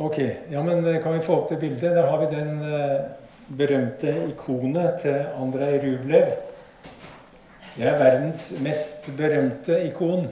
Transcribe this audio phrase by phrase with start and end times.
[0.00, 0.18] Ok,
[0.50, 1.90] ja, men eh, kan vi få opp det bildet?
[1.94, 3.00] Der har vi den eh,
[3.52, 6.30] berømte ikonet til Andrej Rublev.
[7.74, 10.24] Det er verdens mest berømte ikon.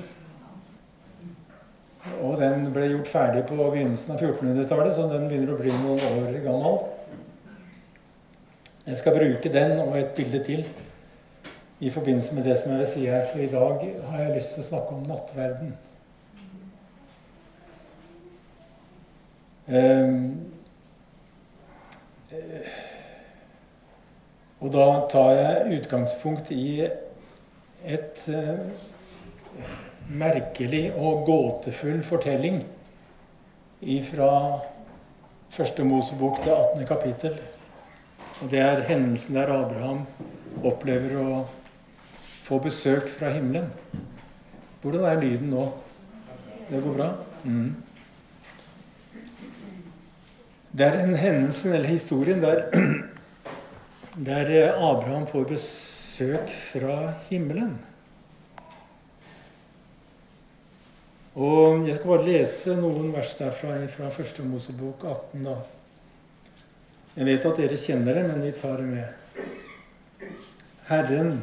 [2.24, 6.00] Og den ble gjort ferdig på begynnelsen av 1400-tallet, så den begynner å bli noen
[6.14, 6.78] år gammel.
[8.86, 10.64] Jeg skal bruke den og et bilde til
[11.84, 14.56] i forbindelse med det som jeg vil si her, for i dag har jeg lyst
[14.56, 15.76] til å snakke om nattverden.
[24.58, 26.86] Og da tar jeg utgangspunkt i
[27.84, 28.64] et uh,
[30.08, 32.62] merkelig og gåtefull fortelling
[34.08, 34.32] fra
[35.52, 36.86] første Mosebok til 18.
[36.88, 37.36] kapittel.
[38.42, 40.02] Og det er hendelsen der Abraham
[40.64, 41.44] opplever å
[42.46, 43.68] få besøk fra himmelen.
[44.82, 45.68] Hvordan er lyden nå?
[46.68, 47.08] Det går bra?
[47.44, 47.76] Mm.
[50.78, 52.68] Det er en hendelsen, eller historien, der,
[54.28, 57.72] der Abraham får besøk fra himmelen.
[61.34, 65.44] Og Jeg skal bare lese noen vers derfra fra første Mosebok 18.
[65.48, 65.56] da.
[67.16, 70.30] Jeg vet at dere kjenner det, men vi tar det med.
[70.86, 71.40] Herren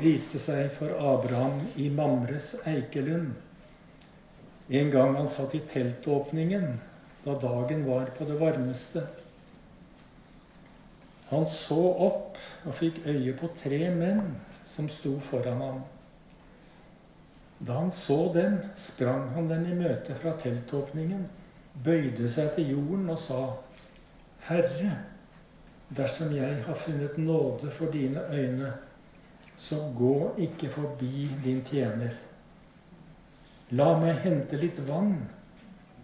[0.00, 3.32] viste seg for Abraham i Mamres eikelund
[4.72, 6.68] en gang han satt i teltåpningen
[7.24, 9.06] da dagen var på det varmeste.
[11.30, 14.34] Han så opp og fikk øye på tre menn
[14.68, 15.82] som sto foran ham.
[17.62, 21.28] Da han så dem, sprang han dem i møte fra teltåpningen,
[21.84, 23.46] bøyde seg til jorden og sa:"
[24.48, 24.96] Herre,
[25.88, 28.72] dersom jeg har funnet nåde for dine øyne,
[29.56, 32.10] så gå ikke forbi din tjener.
[33.70, 35.14] La meg hente litt vann,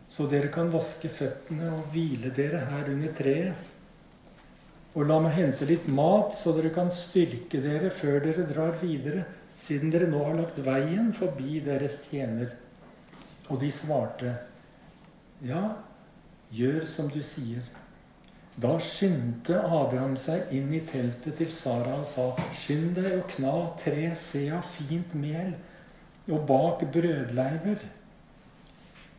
[0.08, 3.66] så dere kan vaske føttene og hvile dere her under treet.
[4.96, 9.26] Og la meg hente litt mat, så dere kan styrke dere før dere drar videre,
[9.58, 12.54] siden dere nå har lagt veien forbi deres tjener.
[13.48, 14.32] Og de svarte,
[15.44, 15.62] ja,
[16.54, 17.62] gjør som du sier.
[18.58, 23.52] Da skyndte Abraham seg inn i teltet til Sara og sa:" Skynd deg og kna
[23.78, 25.52] tre sea fint mel
[26.26, 27.84] og bak brødleiver.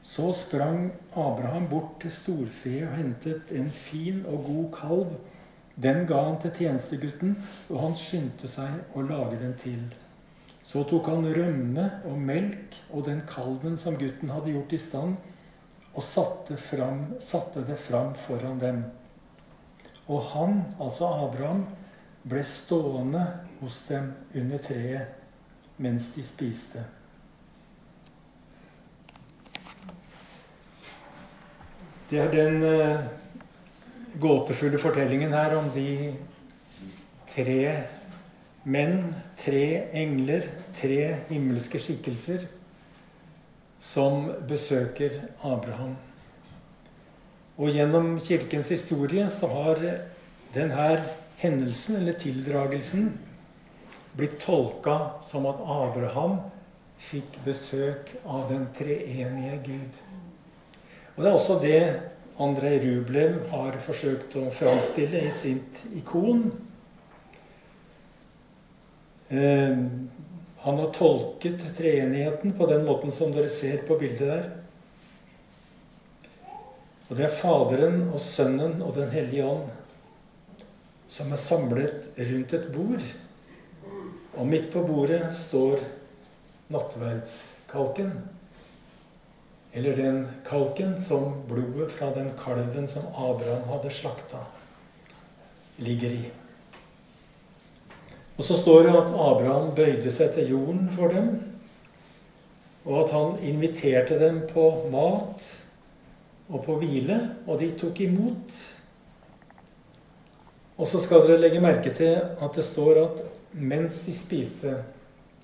[0.02, 5.16] Så sprang Abraham bort til storfeet og hentet en fin og god kalv.
[5.80, 7.36] Den ga han til tjenestegutten,
[7.70, 9.84] og han skyndte seg å lage den til.
[10.64, 15.16] Så tok han rømme og melk og den kalven som gutten hadde gjort i stand,
[15.90, 18.84] og satte, fram, satte det fram foran dem.
[20.08, 21.66] Og han, altså Abraham,
[22.30, 23.24] ble stående
[23.60, 26.84] hos dem under treet mens de spiste.
[32.10, 33.06] Det er den uh,
[34.18, 36.14] gåtefulle fortellingen her om de
[37.30, 37.62] tre
[38.66, 42.48] menn, tre engler, tre himmelske skikkelser
[43.80, 45.94] som besøker Abraham.
[47.60, 49.82] Og gjennom Kirkens historie så har
[50.56, 50.90] denne
[51.40, 53.12] hendelsen, eller tildragelsen,
[54.18, 56.40] blitt tolka som at Abraham
[57.00, 60.00] fikk besøk av den treenige Gud.
[61.20, 61.80] Og Det er også det
[62.40, 66.46] Andrej Rublev har forsøkt å framstille i sitt ikon.
[69.28, 69.82] Eh,
[70.64, 74.48] han har tolket treenigheten på den måten som dere ser på bildet der.
[77.10, 79.68] Og det er Faderen og Sønnen og Den hellige ånd
[81.12, 83.08] som er samlet rundt et bord.
[84.40, 85.84] Og midt på bordet står
[86.72, 88.39] nattverdskalken.
[89.74, 94.42] Eller den kalken som blodet fra den kalven som Abraham hadde slakta,
[95.78, 96.24] ligger i.
[98.40, 101.34] Og så står det at Abraham bøyde seg til jorden for dem,
[102.88, 105.50] og at han inviterte dem på mat
[106.50, 108.56] og på hvile, og de tok imot.
[110.80, 114.78] Og så skal dere legge merke til at det står at mens de spiste,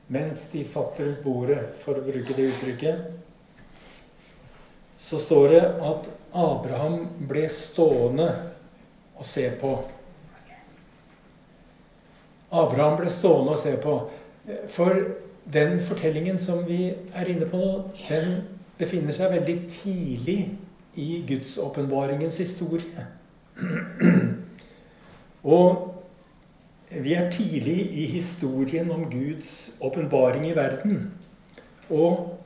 [0.08, 3.06] mens de satt rundt bordet, for å bruke det uttrykket,
[5.06, 8.26] så står det at Abraham ble stående
[9.16, 9.76] og se på.
[12.50, 13.96] Abraham ble stående og se på.
[14.74, 14.98] For
[15.54, 17.72] den fortellingen som vi er inne på nå,
[18.08, 18.40] den
[18.80, 20.40] befinner seg veldig tidlig
[20.98, 23.06] i gudsåpenbaringens historie.
[25.46, 25.92] Og
[26.90, 31.12] vi er tidlig i historien om Guds åpenbaring i verden.
[31.94, 32.40] Og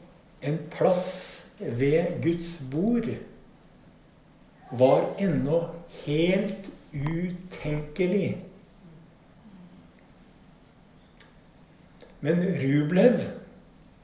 [0.44, 3.10] en plass ved Guds bord
[4.72, 5.64] var ennå
[6.06, 8.38] helt utenkelig.
[12.20, 13.20] Men Rublev,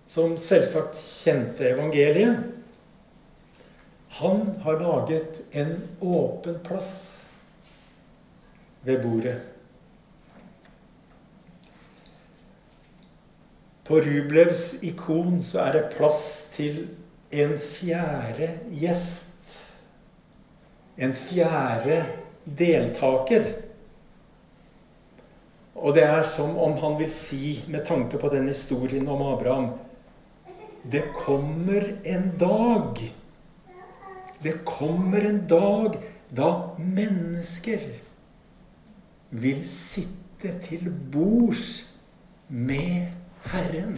[0.07, 2.44] som selvsagt kjente evangeliet,
[4.16, 6.92] han har laget en åpen plass
[8.88, 9.42] ved bordet.
[13.86, 16.22] På Rublevs ikon så er det plass
[16.56, 16.86] til
[17.30, 19.60] en fjerde gjest.
[20.95, 22.00] En fjerde
[22.45, 23.48] deltaker.
[25.75, 29.74] Og det er som om han vil si, med tanke på den historien om Abraham
[30.81, 33.01] Det kommer en dag.
[34.39, 35.98] Det kommer en dag
[36.30, 37.81] da mennesker
[39.30, 41.86] vil sitte til bords
[42.48, 43.10] med
[43.50, 43.98] Herren.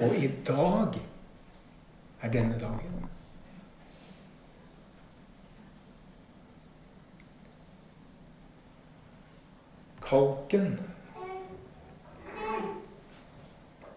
[0.00, 0.96] Og i dag
[2.22, 3.02] er denne dagen.
[10.00, 10.72] Kalken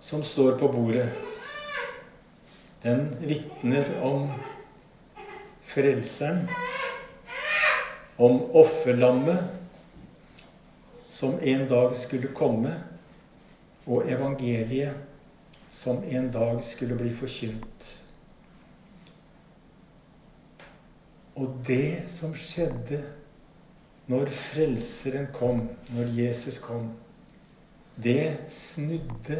[0.03, 1.07] som står på bordet,
[2.83, 4.27] den vitner om
[5.71, 6.44] Frelseren,
[8.19, 9.47] om offerlammet
[11.09, 12.75] som en dag skulle komme,
[13.88, 15.12] og evangeliet
[15.73, 17.85] som en dag skulle bli forkynt.
[21.33, 22.99] Og det som skjedde
[24.05, 25.63] når Frelseren kom,
[25.95, 26.91] når Jesus kom,
[27.97, 29.39] det snudde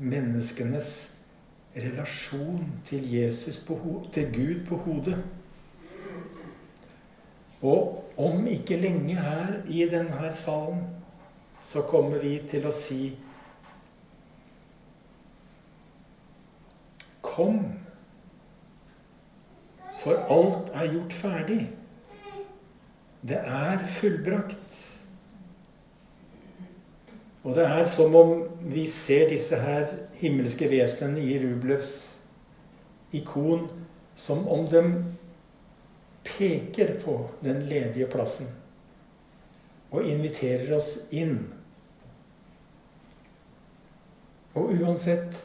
[0.00, 0.88] menneskenes
[1.76, 3.76] relasjon til, Jesus på,
[4.12, 5.20] til Gud på hodet.
[7.60, 10.86] Og om ikke lenge her i denne salen
[11.60, 13.12] så kommer vi til å si
[17.34, 17.60] Kom,
[19.98, 21.62] for alt er gjort ferdig.
[23.24, 24.80] Det er fullbrakt.
[27.44, 28.34] Og det er som om
[28.72, 29.88] vi ser disse her
[30.20, 31.94] himmelske vesenene i Rublevs
[33.14, 33.66] ikon
[34.16, 34.82] som om de
[36.24, 38.48] peker på den ledige plassen
[39.94, 41.36] og inviterer oss inn.
[44.54, 45.36] Og uansett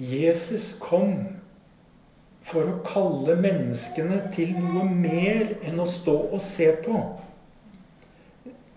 [0.00, 1.12] Jesus kom
[2.46, 7.02] for å kalle menneskene til noe mer enn å stå og se på.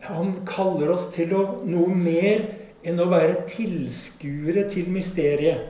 [0.04, 2.44] Han kaller oss til noe mer
[2.84, 5.64] enn å være tilskuere til mysteriet.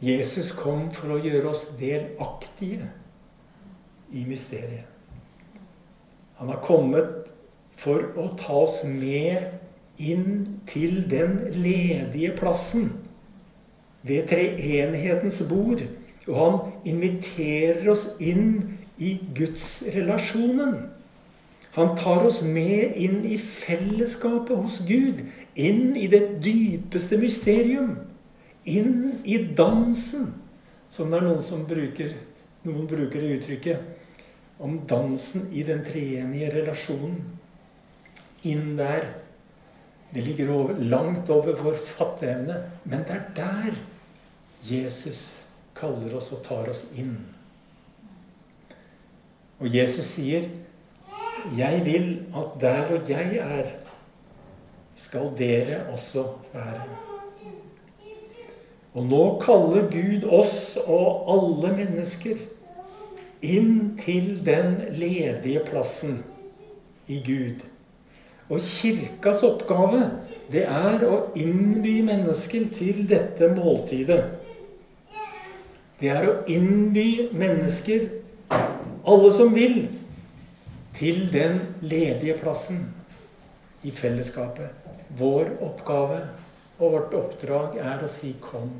[0.00, 2.86] Jesus kom for å gjøre oss delaktige
[4.14, 4.86] i mysteriet.
[6.38, 7.26] Han har kommet
[7.76, 9.50] for å ta oss med
[10.00, 12.92] inn til den ledige plassen
[14.06, 15.82] ved treenighetens bord.
[16.28, 16.58] Og han
[16.92, 20.76] inviterer oss inn i gudsrelasjonen.
[21.76, 25.22] Han tar oss med inn i fellesskapet hos Gud.
[25.54, 27.94] Inn i det dypeste mysterium.
[28.68, 30.32] Inn i dansen,
[30.92, 32.12] som det er noen som bruker,
[32.66, 37.22] noen bruker det uttrykket om dansen i den treenige relasjonen.
[38.44, 39.06] Inn der.
[40.10, 43.78] Det ligger over, langt over vår fatteevne, men det er der
[44.64, 45.40] Jesus
[45.76, 47.16] kaller oss og tar oss inn.
[49.60, 50.48] Og Jesus sier,
[51.56, 53.66] 'Jeg vil at der hvor jeg er,
[54.94, 57.10] skal dere også være'.
[58.94, 62.36] Og nå kaller Gud oss og alle mennesker
[63.42, 66.24] inn til den ledige plassen
[67.08, 67.62] i Gud.
[68.50, 70.10] Og kirkas oppgave,
[70.50, 74.39] det er å innby mennesker til dette måltidet.
[76.00, 78.06] Det er å innby mennesker,
[79.04, 79.82] alle som vil,
[80.96, 82.86] til den ledige plassen
[83.84, 84.72] i fellesskapet.
[85.18, 86.22] Vår oppgave
[86.78, 88.78] og vårt oppdrag er å si 'kom'.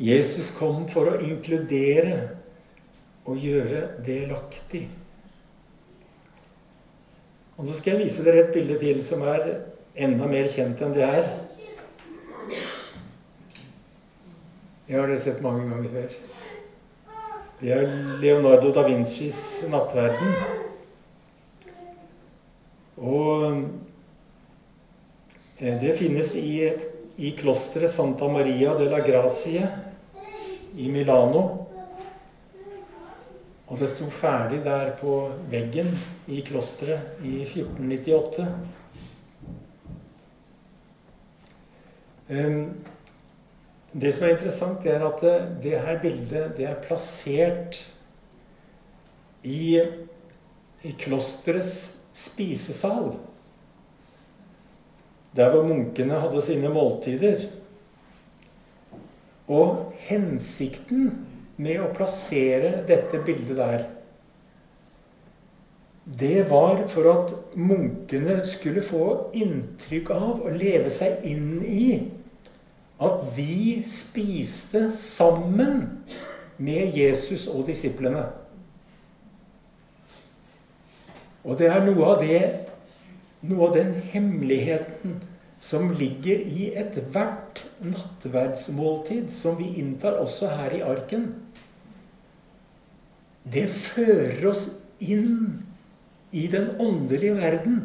[0.00, 2.30] Jesus kom for å inkludere
[3.26, 4.88] og gjøre delaktig.
[7.56, 9.60] Og Så skal jeg vise dere et bilde til som er
[9.94, 11.28] enda mer kjent enn det er.
[14.90, 16.14] Det har dere sett mange ganger før.
[17.60, 17.84] Det er
[18.18, 20.32] Leonardo da Vincis 'Nattverden'.
[22.98, 23.60] Og
[25.60, 26.82] eh, det finnes i, et,
[27.22, 29.62] i klosteret Santa Maria de la Gracie
[30.74, 31.46] i Milano.
[33.70, 35.20] Og det sto ferdig der på
[35.54, 35.94] veggen
[36.26, 38.50] i klosteret i 1498.
[43.92, 45.22] Det som er interessant, er at
[45.62, 47.80] det her bildet det er plassert
[49.42, 49.80] i,
[50.86, 53.16] i klosterets spisesal.
[55.34, 57.48] Der hvor munkene hadde sine måltider.
[59.50, 61.10] Og hensikten
[61.60, 63.88] med å plassere dette bildet der,
[66.20, 69.04] det var for at munkene skulle få
[69.36, 71.84] inntrykk av å leve seg inn i
[73.00, 75.86] at de spiste sammen
[76.60, 78.26] med Jesus og disiplene.
[81.44, 82.40] Og det er noe av, det,
[83.48, 85.16] noe av den hemmeligheten
[85.60, 91.30] som ligger i ethvert nattverdsmåltid som vi inntar også her i arken.
[93.44, 94.66] Det fører oss
[95.00, 95.64] inn
[96.36, 97.80] i den åndelige verden.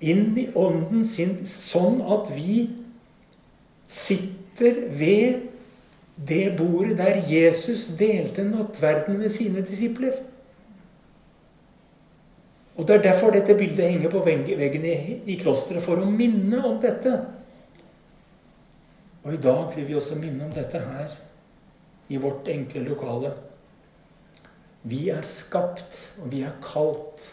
[0.00, 2.66] Inn i ånden sin, sånn at vi
[3.86, 5.42] sitter ved
[6.16, 10.16] det bordet der Jesus delte nattverden med sine disipler.
[12.76, 16.76] Og Det er derfor dette bildet henger på veggen i, klosteret, for å minne om
[16.80, 17.14] dette.
[19.24, 21.16] Og i dag vil vi også minne om dette her,
[22.08, 23.32] i vårt enkle lokale.
[24.86, 27.32] Vi er skapt, og vi er kalt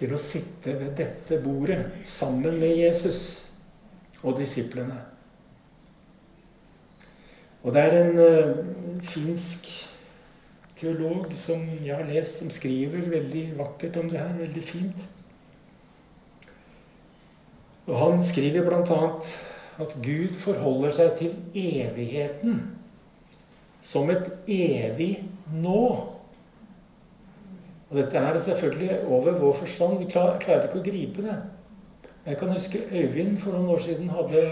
[0.00, 3.20] til å sitte ved dette bordet sammen med Jesus
[4.24, 5.09] og disiplene.
[7.62, 9.68] Og det er en uh, finsk
[10.80, 14.32] teolog som jeg har lest, som skriver veldig vakkert om det her.
[14.38, 15.06] Veldig fint.
[17.90, 19.00] Og han skriver bl.a.
[19.80, 22.62] at Gud forholder seg til evigheten
[23.80, 25.14] som et evig
[25.52, 25.84] nå.
[27.90, 29.98] Og dette her er selvfølgelig over vår forstand.
[29.98, 31.38] Vi klarer ikke å gripe det.
[32.26, 34.42] Jeg kan huske Øyvind for noen år siden hadde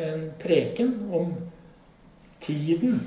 [0.00, 1.34] en preken om
[2.42, 3.00] tiden.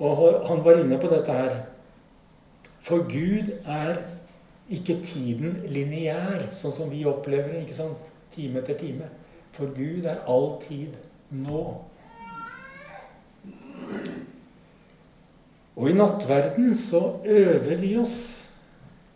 [0.00, 1.58] Og han var inne på dette her.
[2.80, 4.00] For Gud er
[4.70, 7.64] ikke tiden lineær, sånn som vi opplever det.
[7.66, 8.04] ikke sant?
[8.32, 9.10] Time etter time.
[9.56, 10.94] For Gud er all tid
[11.34, 11.64] nå.
[15.80, 18.18] Og i nattverden så øver vi oss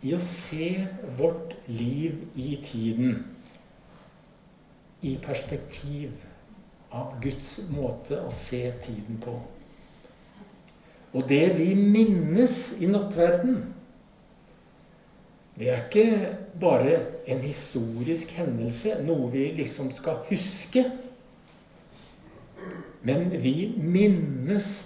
[0.05, 0.69] i å se
[1.17, 3.19] vårt liv i tiden
[5.05, 6.13] i perspektiv
[6.95, 9.35] av Guds måte å se tiden på.
[11.15, 13.61] Og det vi minnes i nattverden,
[15.55, 16.97] det er ikke bare
[17.31, 20.83] en historisk hendelse, noe vi liksom skal huske.
[23.05, 24.83] Men vi minnes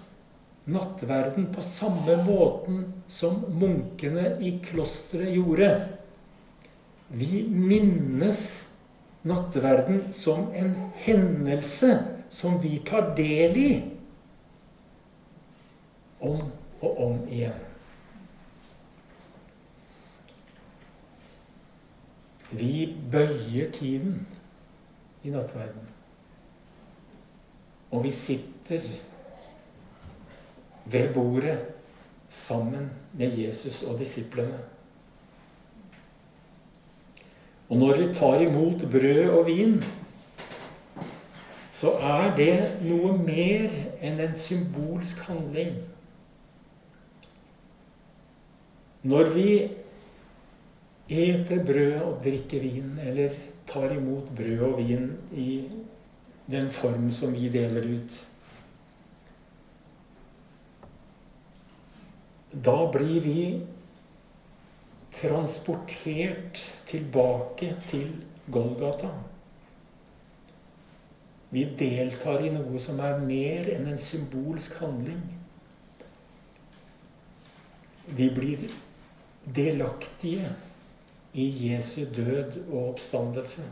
[0.70, 5.72] nattverden på samme måten som munkene i klosteret gjorde.
[7.10, 8.68] Vi minnes
[9.21, 13.71] nattverden som en hendelse som vi tar del i
[16.19, 16.41] om
[16.81, 17.65] og om igjen.
[22.51, 24.27] Vi bøyer tiden
[25.23, 25.85] i nattverden.
[27.91, 28.81] Og vi sitter
[30.85, 31.59] ved bordet
[32.29, 34.57] sammen med Jesus og disiplene.
[37.69, 39.77] Og når vi tar imot brød og vin,
[41.69, 43.69] så er det noe mer
[44.01, 45.75] enn en symbolsk handling.
[49.05, 49.51] Når vi
[51.09, 53.38] eter brød og drikker vin, eller
[53.69, 55.61] tar imot brød og vin i
[56.49, 58.25] den form som vi deler ut
[62.65, 63.41] Da blir vi
[65.12, 68.12] transportert tilbake til
[68.51, 69.10] Golgata.
[71.50, 75.22] Vi deltar i noe som er mer enn en symbolsk handling.
[78.06, 78.70] Vi blir
[79.56, 80.51] delaktige
[81.34, 83.66] i Jesu død og oppstandelse.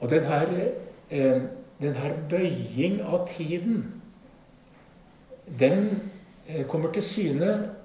[0.00, 0.72] Og den her,
[1.10, 1.42] eh,
[1.80, 4.02] den her bøying av tiden,
[5.58, 6.10] den
[6.46, 7.77] eh, kommer til syne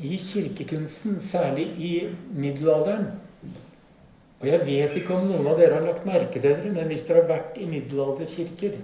[0.00, 1.92] i kirkekunsten, særlig i
[2.34, 3.06] middelalderen.
[4.42, 7.04] Og jeg vet ikke om noen av dere har lagt merke til det, men hvis
[7.06, 8.80] dere har vært i middelalderkirker,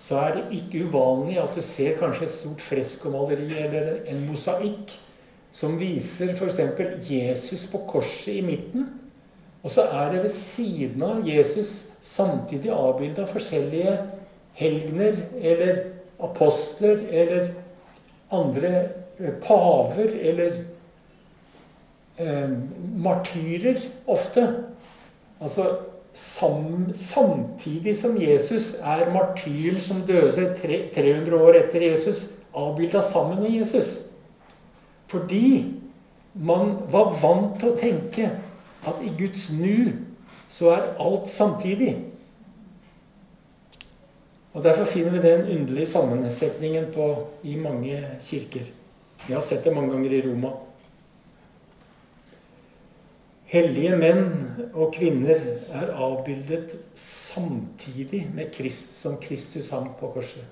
[0.00, 4.92] så er det ikke uvanlig at du ser kanskje et stort freskomaleri eller en mosaikk
[5.54, 6.58] som viser f.eks.
[7.06, 8.88] Jesus på korset i midten.
[9.64, 11.70] Og så er det ved siden av Jesus
[12.04, 13.94] samtidig avbilda forskjellige
[14.58, 15.80] helgener eller
[16.24, 17.48] apostler eller
[18.34, 19.03] andre
[19.42, 20.56] paver eller
[22.16, 22.50] eh,
[22.96, 24.46] martyrer ofte.
[25.40, 25.68] Altså
[26.12, 30.54] sam, samtidig som Jesus er martyren som døde
[30.94, 33.98] 300 år etter Jesus, avbilda sammen med Jesus.
[35.06, 35.74] Fordi
[36.34, 38.30] man var vant til å tenke
[38.84, 39.92] at i Guds nu
[40.48, 41.96] så er alt samtidig.
[44.54, 47.10] Og Derfor finner vi den underlige sammensetningen på,
[47.42, 48.70] i mange kirker.
[49.24, 50.50] Jeg har sett det mange ganger i Roma.
[53.48, 54.26] Hellige menn
[54.74, 55.38] og kvinner
[55.72, 60.44] er avbildet samtidig med Krist, som Kristus hang på korset.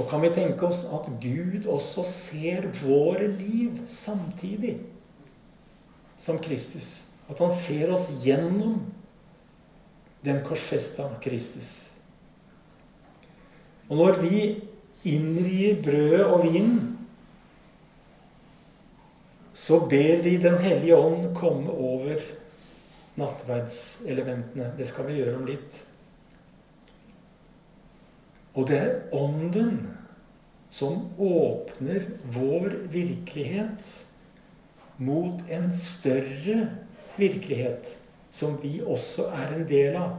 [0.00, 4.78] Og kan vi tenke oss at Gud også ser våre liv samtidig
[6.16, 7.02] som Kristus?
[7.30, 8.80] At han ser oss gjennom
[10.24, 11.92] den korsfesta Kristus.
[13.90, 14.40] Og når vi
[15.04, 16.91] innvier brødet og vinen,
[19.62, 22.18] så ber vi Den hellige ånd komme over
[23.14, 24.72] nattverdselementene.
[24.78, 25.78] Det skal vi gjøre om litt.
[28.58, 29.78] Og det er Ånden
[30.72, 33.94] som åpner vår virkelighet
[34.98, 36.58] mot en større
[37.20, 37.94] virkelighet
[38.32, 40.16] som vi også er en del av.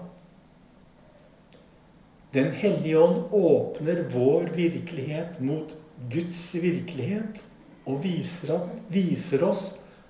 [2.33, 5.73] Den hellige ånd åpner vår virkelighet mot
[6.13, 7.43] Guds virkelighet
[7.85, 9.63] og viser, at, viser oss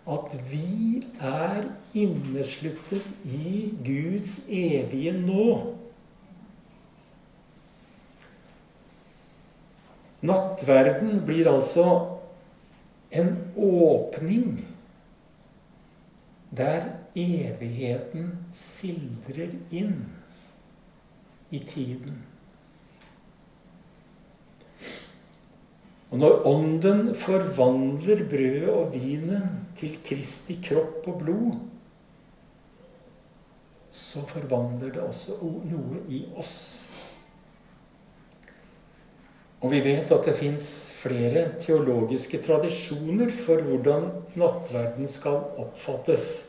[0.10, 5.48] at vi er innesluttet i Guds evige nå.
[10.24, 11.88] Nattverden blir altså
[13.13, 14.62] en åpning
[16.53, 19.98] der evigheten sildrer inn
[21.53, 22.22] i tiden.
[26.13, 31.55] Og når Ånden forvandler brødet og vinen til Kristi kropp og blod,
[33.89, 36.53] så forvandler det også noe i oss.
[39.64, 40.70] Og vi vet at det fins
[41.01, 46.44] flere teologiske tradisjoner for hvordan nattverden skal oppfattes.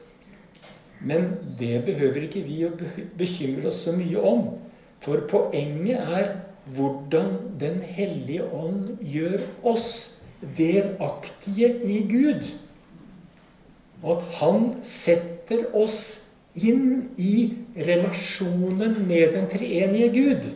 [1.01, 2.75] Men det behøver ikke vi å
[3.17, 4.59] bekymre oss så mye om.
[5.01, 6.35] For poenget er
[6.73, 10.21] hvordan Den hellige ånd gjør oss
[10.57, 12.51] delaktige i Gud.
[14.03, 16.21] Og at han setter oss
[16.55, 20.53] inn i relasjonen med den treenige Gud.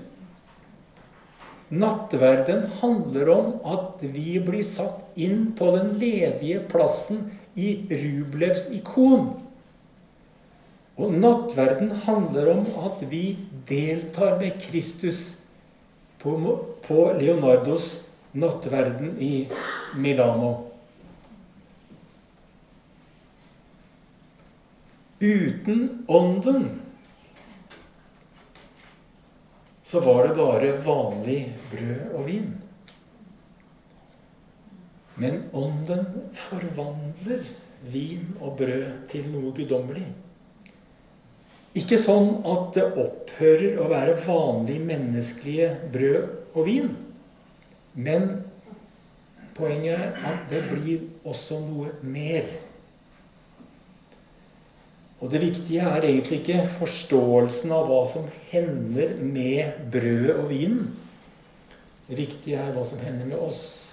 [1.69, 7.27] Nattverden handler om at vi blir satt inn på den ledige plassen
[7.59, 9.35] i Rublevs ikon.
[10.99, 13.37] Og nattverden handler om at vi
[13.69, 15.38] deltar med Kristus
[16.19, 19.49] på, på Leonardos nattverden i
[19.97, 20.65] Milano.
[25.19, 26.81] Uten Ånden
[29.83, 32.51] så var det bare vanlig brød og vin.
[35.19, 36.05] Men Ånden
[36.37, 37.43] forvandler
[37.91, 40.07] vin og brød til noe guddommelig.
[41.79, 46.89] Ikke sånn at det opphører å være vanlig menneskelige brød og vin.
[47.99, 48.31] Men
[49.59, 52.49] poenget er at det blir også noe mer.
[55.19, 60.93] Og det viktige er egentlig ikke forståelsen av hva som hender med brødet og vinen.
[62.07, 63.88] Det viktige er hva som hender med oss.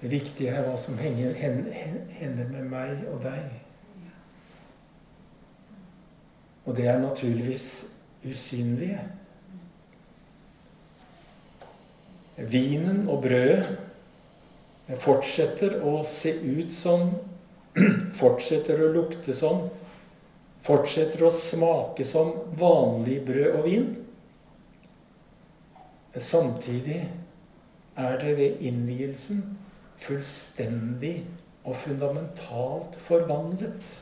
[0.00, 3.50] Det viktige er hva som hender med meg og deg.
[6.64, 7.66] Og det er naturligvis
[8.24, 9.00] usynlige.
[12.40, 17.10] Vinen og brødet fortsetter å se ut som,
[18.20, 19.68] fortsetter å lukte som,
[20.64, 23.90] fortsetter å smake som vanlig brød og vin.
[26.16, 27.02] Samtidig
[28.00, 29.44] er det ved innvielsen
[30.00, 31.16] fullstendig
[31.64, 33.94] og fundamentalt forvandlet.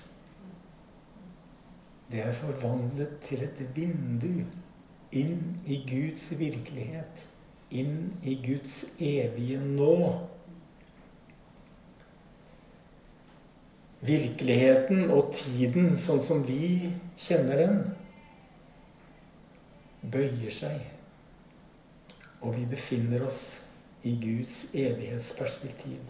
[2.09, 4.45] Det er forvandlet til et vindu
[5.13, 7.27] inn i Guds virkelighet,
[7.71, 9.99] inn i Guds evige nå.
[14.01, 17.81] virkeligheten og tiden sånn som vi kjenner den,
[20.09, 20.85] bøyer seg.
[22.39, 23.41] Og vi befinner oss
[24.09, 26.01] i Guds evighetsperspektiv.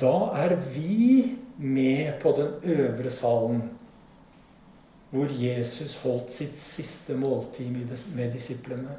[0.00, 3.62] Da er vi med på den øvre salen,
[5.10, 7.70] hvor Jesus holdt sitt siste måltid
[8.14, 8.96] med disiplene.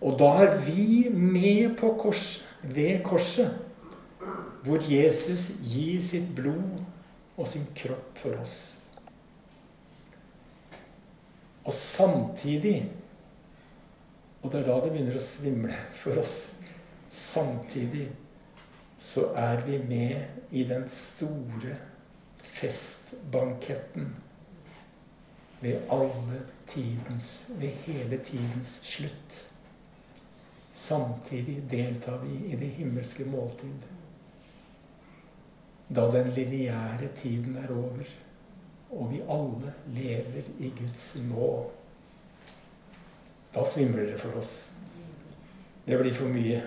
[0.00, 3.62] Og da er vi med på kors, ved korset
[4.66, 6.80] hvor Jesus gir sitt blod
[7.36, 8.56] og sin kropp for oss.
[11.66, 12.80] Og samtidig
[14.46, 16.34] Og det er da det begynner å svimle for oss.
[17.10, 18.04] Samtidig
[19.02, 21.72] så er vi med i den store
[22.46, 24.12] festbanketten
[25.64, 29.40] ved alle tidens Ved hele tidens slutt.
[30.70, 33.90] Samtidig deltar vi i det himmelske måltid.
[35.90, 38.14] Da den lineære tiden er over
[38.90, 41.50] og vi alle lever i Guds nå.
[43.56, 44.68] Da svimler det for oss.
[45.84, 46.58] Det blir for mye.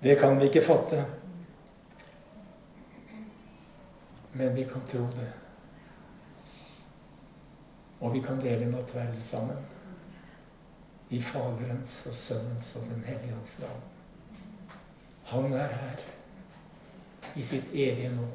[0.00, 1.00] Det kan vi ikke fatte.
[4.32, 5.26] Men vi kan tro det.
[7.98, 9.66] Og vi kan dele nattverden sammen.
[11.08, 13.82] I Faderens og Sønnens og Den hellige hans navn.
[15.24, 16.08] Han er her
[17.34, 18.30] i sitt evige nå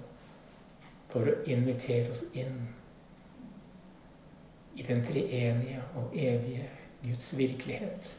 [1.07, 2.65] for å invitere oss inn
[4.75, 8.13] i den treenige og evige Guds virkelighet.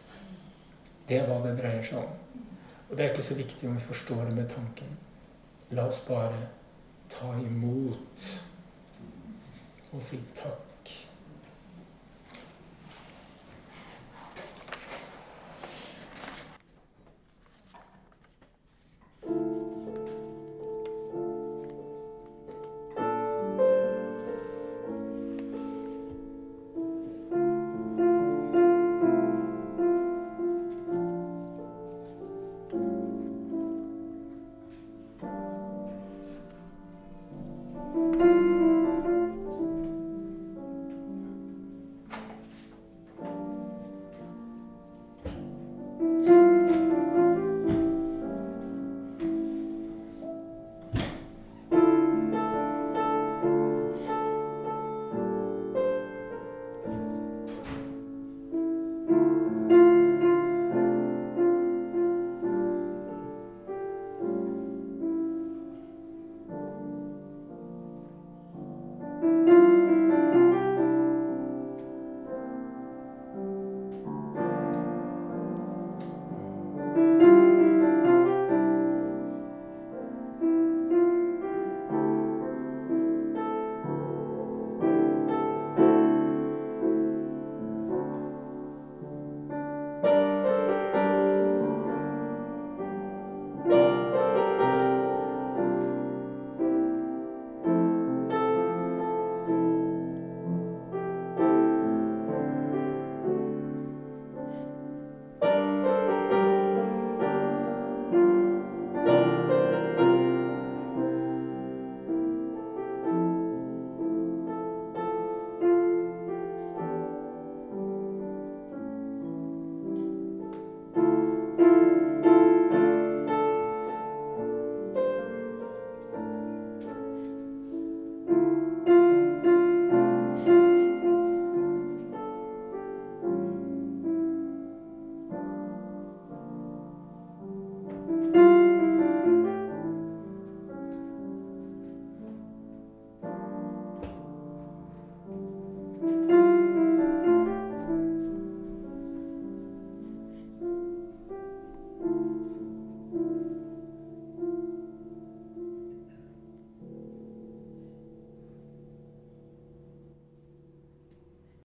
[1.09, 2.45] Det er hva det dreier seg om.
[2.89, 4.97] Og det er ikke så viktig om vi forstår det med tanken.
[5.75, 6.41] La oss bare
[7.13, 8.29] ta imot
[9.95, 10.64] og si takk